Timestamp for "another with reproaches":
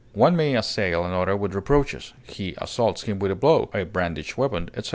1.05-2.13